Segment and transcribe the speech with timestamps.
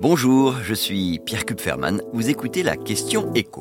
[0.00, 2.02] Bonjour, je suis Pierre Kupferman.
[2.12, 3.60] Vous écoutez la question écho.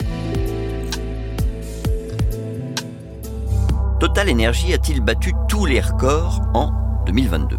[3.99, 6.71] Total Energy a-t-il battu tous les records en
[7.07, 7.57] 2022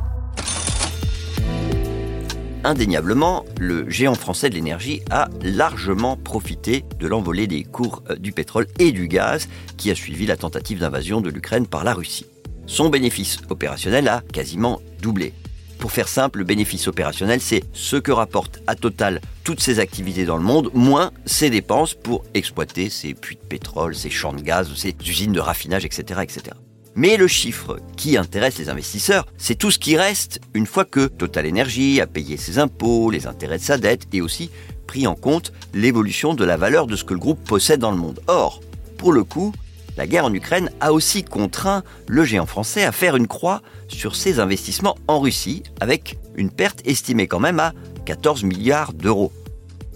[2.63, 8.31] Indéniablement, le géant français de l'énergie a largement profité de l'envolée des cours euh, du
[8.31, 12.27] pétrole et du gaz qui a suivi la tentative d'invasion de l'Ukraine par la Russie.
[12.67, 15.35] Son bénéfice opérationnel a quasiment doublé.
[15.79, 20.25] Pour faire simple, le bénéfice opérationnel, c'est ce que rapportent à Total toutes ses activités
[20.25, 24.43] dans le monde, moins ses dépenses pour exploiter ses puits de pétrole, ses champs de
[24.43, 26.21] gaz, ses usines de raffinage, etc.
[26.23, 26.57] etc.
[26.97, 31.07] Mais le chiffre qui intéresse les investisseurs, c'est tout ce qui reste une fois que
[31.07, 34.51] Total Energy a payé ses impôts, les intérêts de sa dette et aussi
[34.89, 37.99] pris en compte l'évolution de la valeur de ce que le groupe possède dans le
[37.99, 38.21] monde.
[38.27, 38.61] Or,
[38.97, 39.53] pour le coup,
[39.99, 44.15] la guerre en Ukraine a aussi contraint le géant français à faire une croix sur
[44.15, 47.73] ses investissements en Russie, avec une perte estimée quand même à
[48.07, 49.33] 14 milliards d'euros.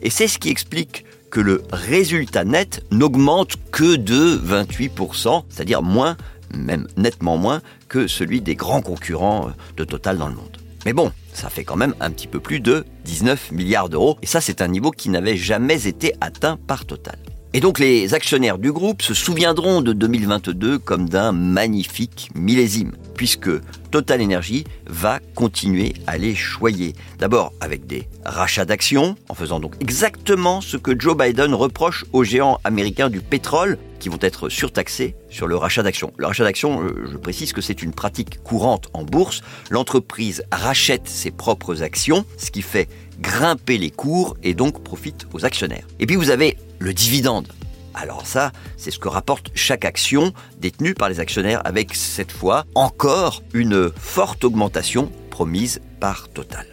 [0.03, 6.17] Et c'est ce qui explique que le résultat net n'augmente que de 28%, c'est-à-dire moins
[6.53, 10.59] même nettement moins que celui des grands concurrents euh, de Total dans le monde.
[10.85, 14.27] Mais bon, ça fait quand même un petit peu plus de 19 milliards d'euros, et
[14.27, 17.17] ça c'est un niveau qui n'avait jamais été atteint par Total.
[17.55, 22.93] Et donc les actionnaires du groupe se souviendront de 2022 comme d'un magnifique millésime,
[23.23, 23.51] puisque
[23.93, 26.97] Total Energy va continuer à les choyer.
[27.21, 32.25] D'abord avec des rachats d'actions, en faisant donc exactement ce que Joe Biden reproche aux
[32.25, 36.13] géants américains du pétrole, qui vont être surtaxés sur le rachat d'actions.
[36.17, 39.43] Le rachat d'actions, euh, je précise que c'est une pratique courante en bourse.
[39.71, 42.89] L'entreprise rachète ses propres actions, ce qui fait
[43.21, 45.87] grimper les cours et donc profite aux actionnaires.
[46.01, 47.47] Et puis vous avez le dividende.
[47.95, 52.65] Alors ça, c'est ce que rapporte chaque action détenue par les actionnaires avec cette fois
[52.75, 56.67] encore une forte augmentation promise par Total.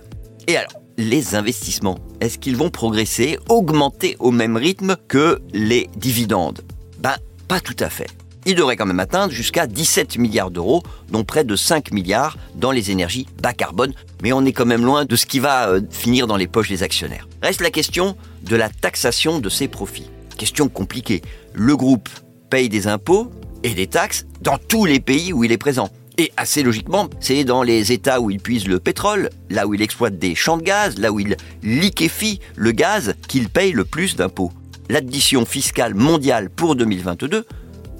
[0.47, 6.61] Et alors, les investissements, est-ce qu'ils vont progresser, augmenter au même rythme que les dividendes?
[6.99, 7.15] Ben,
[7.47, 8.07] pas tout à fait.
[8.45, 12.71] Il devrait quand même atteindre jusqu'à 17 milliards d'euros, dont près de 5 milliards dans
[12.71, 13.93] les énergies bas carbone,
[14.23, 16.69] mais on est quand même loin de ce qui va euh, finir dans les poches
[16.69, 17.27] des actionnaires.
[17.41, 20.09] Reste la question de la taxation de ces profits.
[20.39, 21.21] Question compliquée.
[21.53, 22.09] Le groupe
[22.49, 23.29] paye des impôts
[23.61, 25.89] et des taxes dans tous les pays où il est présent.
[26.17, 29.83] Et assez logiquement, c'est dans les États où il puise le pétrole, là où il
[29.83, 34.15] exploite des champs de gaz, là où il liquéfie le gaz, qu'il paye le plus
[34.15, 34.51] d'impôts
[34.89, 37.45] l'addition fiscale mondiale pour 2022,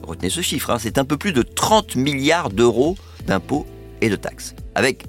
[0.03, 2.97] retenez ce chiffre, hein, c'est un peu plus de 30 milliards d'euros
[3.27, 3.65] d'impôts
[4.01, 4.55] et de taxes.
[4.75, 5.05] Avec,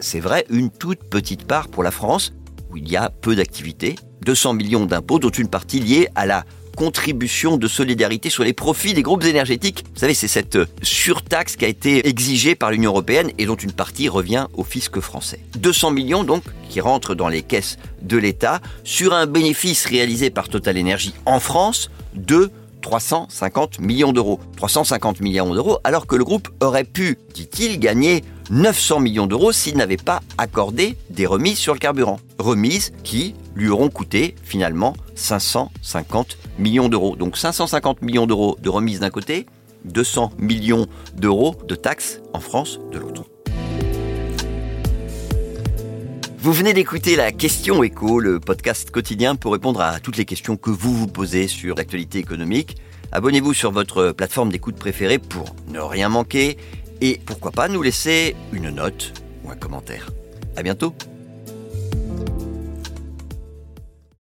[0.00, 2.32] c'est vrai, une toute petite part pour la France,
[2.70, 6.44] où il y a peu d'activités, 200 millions d'impôts, dont une partie liée à la
[6.76, 9.84] contribution de solidarité sur les profits des groupes énergétiques.
[9.94, 13.72] Vous savez, c'est cette surtaxe qui a été exigée par l'Union européenne et dont une
[13.72, 15.40] partie revient au fisc français.
[15.58, 20.48] 200 millions donc qui rentrent dans les caisses de l'État sur un bénéfice réalisé par
[20.48, 24.40] Total Energy en France de 350 millions d'euros.
[24.56, 29.76] 350 millions d'euros alors que le groupe aurait pu, dit-il, gagner 900 millions d'euros s'il
[29.76, 32.18] n'avait pas accordé des remises sur le carburant.
[32.38, 37.16] Remises qui lui auront coûté finalement 550 millions d'euros.
[37.16, 39.46] Donc 550 millions d'euros de remises d'un côté,
[39.84, 43.24] 200 millions d'euros de taxes en France de l'autre.
[46.42, 50.56] Vous venez d'écouter la question écho, le podcast quotidien pour répondre à toutes les questions
[50.56, 52.78] que vous vous posez sur l'actualité économique.
[53.12, 56.56] Abonnez-vous sur votre plateforme d'écoute préférée pour ne rien manquer
[57.02, 59.12] et pourquoi pas nous laisser une note
[59.44, 60.08] ou un commentaire.
[60.56, 60.94] À bientôt.